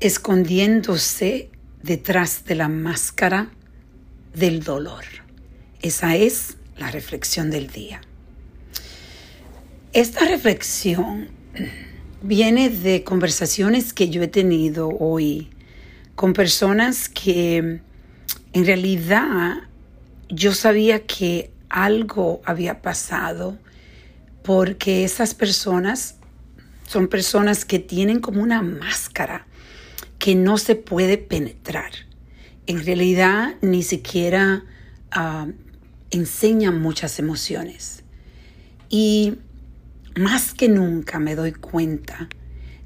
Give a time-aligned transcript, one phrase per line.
[0.00, 1.50] escondiéndose
[1.82, 3.50] detrás de la máscara
[4.34, 5.04] del dolor.
[5.82, 8.00] Esa es la reflexión del día.
[9.92, 11.28] Esta reflexión
[12.22, 15.50] viene de conversaciones que yo he tenido hoy
[16.14, 17.80] con personas que
[18.52, 19.56] en realidad
[20.28, 23.58] yo sabía que algo había pasado
[24.42, 26.16] porque esas personas
[26.86, 29.46] son personas que tienen como una máscara
[30.24, 31.92] que no se puede penetrar.
[32.66, 34.64] En realidad ni siquiera
[35.14, 35.52] uh,
[36.10, 38.04] enseñan muchas emociones.
[38.88, 39.34] Y
[40.16, 42.30] más que nunca me doy cuenta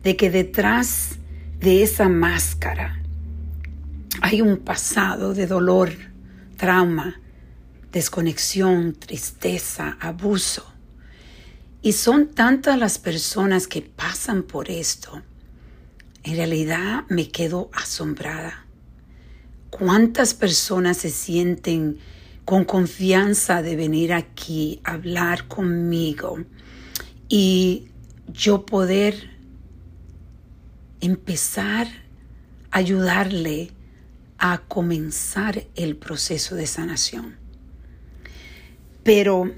[0.03, 1.11] de que detrás
[1.61, 3.01] de esa máscara
[4.21, 5.93] hay un pasado de dolor,
[6.57, 7.21] trauma,
[7.93, 10.75] desconexión, tristeza, abuso.
[11.83, 15.23] Y son tantas las personas que pasan por esto.
[16.29, 18.67] En realidad me quedo asombrada.
[19.71, 22.01] ¿Cuántas personas se sienten
[22.45, 26.45] con confianza de venir aquí a hablar conmigo
[27.31, 27.89] y
[28.31, 29.31] yo poder
[31.01, 31.87] empezar
[32.73, 33.71] a ayudarle
[34.37, 37.37] a comenzar el proceso de sanación.
[39.03, 39.51] Pero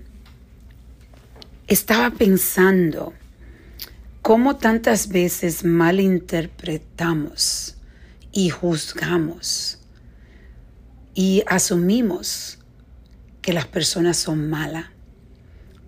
[1.67, 3.13] estaba pensando
[4.23, 7.77] cómo tantas veces malinterpretamos
[8.33, 9.79] y juzgamos
[11.15, 12.59] y asumimos
[13.43, 14.87] que las personas son malas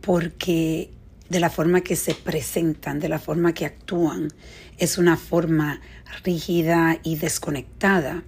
[0.00, 0.90] porque
[1.28, 4.28] de la forma que se presentan, de la forma que actúan,
[4.76, 5.80] es una forma
[6.24, 8.22] rígida y desconectada.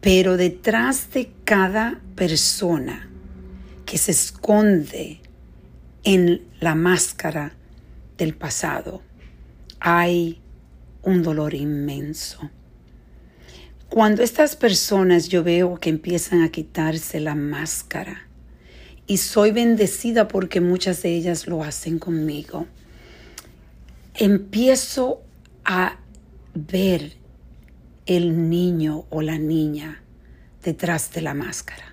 [0.00, 3.10] Pero detrás de cada persona
[3.84, 5.20] que se esconde
[6.04, 7.52] en la máscara
[8.16, 9.02] del pasado
[9.84, 10.40] hay
[11.02, 12.50] un dolor inmenso.
[13.88, 18.28] Cuando estas personas yo veo que empiezan a quitarse la máscara,
[19.08, 22.68] y soy bendecida porque muchas de ellas lo hacen conmigo,
[24.14, 25.20] empiezo
[25.64, 25.98] a
[26.54, 27.14] ver
[28.06, 30.00] el niño o la niña
[30.62, 31.92] detrás de la máscara.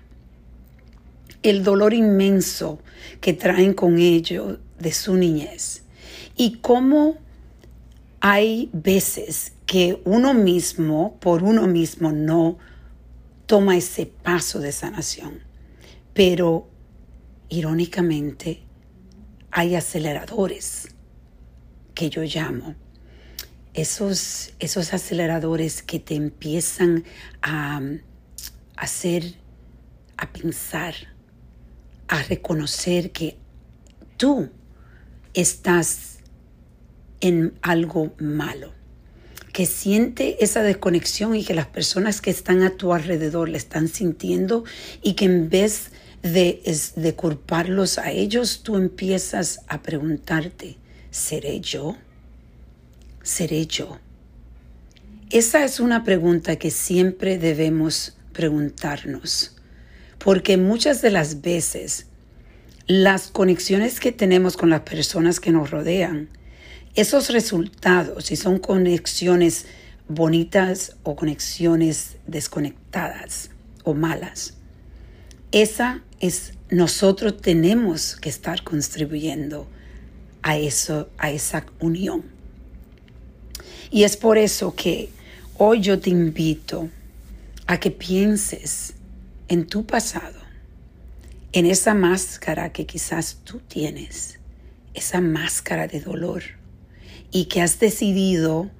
[1.42, 2.78] El dolor inmenso
[3.20, 5.82] que traen con ello de su niñez.
[6.36, 7.18] Y cómo
[8.20, 12.58] hay veces que uno mismo, por uno mismo, no
[13.46, 15.40] toma ese paso de sanación.
[16.12, 16.68] Pero,
[17.48, 18.62] irónicamente,
[19.50, 20.88] hay aceleradores
[21.94, 22.74] que yo llamo
[23.74, 27.04] esos, esos aceleradores que te empiezan
[27.42, 27.80] a,
[28.76, 29.34] hacer,
[30.16, 30.94] a pensar,
[32.08, 33.36] a reconocer que
[34.16, 34.50] tú
[35.34, 36.19] estás
[37.20, 38.72] en algo malo,
[39.52, 43.88] que siente esa desconexión y que las personas que están a tu alrededor le están
[43.88, 44.64] sintiendo
[45.02, 45.90] y que en vez
[46.22, 46.62] de,
[46.96, 50.76] de culparlos a ellos, tú empiezas a preguntarte,
[51.10, 51.96] ¿seré yo?
[53.22, 53.98] ¿Seré yo?
[55.30, 59.56] Esa es una pregunta que siempre debemos preguntarnos,
[60.18, 62.06] porque muchas de las veces
[62.86, 66.28] las conexiones que tenemos con las personas que nos rodean,
[66.94, 69.66] esos resultados, si son conexiones
[70.08, 73.50] bonitas o conexiones desconectadas
[73.84, 74.54] o malas,
[75.52, 79.66] esa es nosotros tenemos que estar contribuyendo
[80.42, 82.22] a eso, a esa unión.
[83.90, 85.10] Y es por eso que
[85.58, 86.88] hoy yo te invito
[87.66, 88.94] a que pienses
[89.48, 90.38] en tu pasado,
[91.52, 94.38] en esa máscara que quizás tú tienes,
[94.94, 96.42] esa máscara de dolor,
[97.30, 98.70] y que has decidido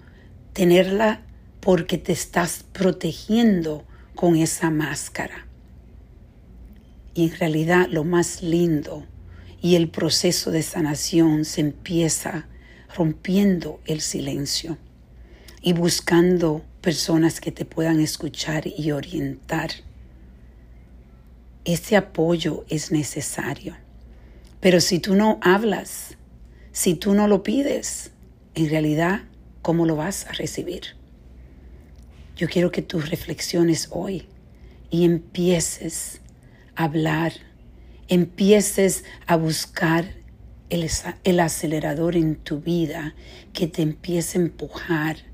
[0.52, 1.22] tenerla
[1.60, 3.84] porque te estás protegiendo
[4.14, 5.46] con esa máscara.
[7.14, 9.04] Y en realidad lo más lindo
[9.62, 12.46] y el proceso de sanación se empieza
[12.96, 14.78] rompiendo el silencio
[15.62, 19.70] y buscando personas que te puedan escuchar y orientar.
[21.64, 23.76] Ese apoyo es necesario.
[24.60, 26.16] Pero si tú no hablas,
[26.72, 28.12] si tú no lo pides,
[28.54, 29.22] en realidad,
[29.62, 30.96] ¿cómo lo vas a recibir?
[32.36, 34.26] Yo quiero que tú reflexiones hoy
[34.90, 36.20] y empieces
[36.74, 37.32] a hablar,
[38.08, 40.14] empieces a buscar
[40.70, 40.88] el,
[41.24, 43.14] el acelerador en tu vida
[43.52, 45.30] que te empiece a empujar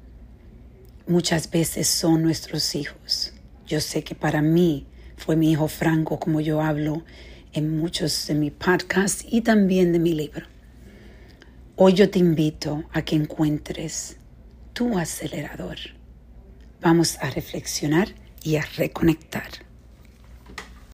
[1.06, 3.32] muchas veces son nuestros hijos.
[3.66, 4.86] Yo sé que para mí
[5.16, 7.04] fue mi hijo Franco, como yo hablo
[7.52, 10.46] en muchos de mis podcasts y también de mi libro.
[11.78, 14.16] Hoy yo te invito a que encuentres
[14.72, 15.76] tu acelerador,
[16.80, 19.65] vamos a reflexionar y a reconectar.